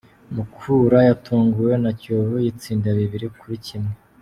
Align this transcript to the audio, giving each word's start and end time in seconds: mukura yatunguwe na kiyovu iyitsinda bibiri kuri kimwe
mukura 0.35 0.97
yatunguwe 1.09 1.73
na 1.83 1.91
kiyovu 1.99 2.35
iyitsinda 2.39 2.87
bibiri 2.99 3.27
kuri 3.37 3.55
kimwe 3.65 3.93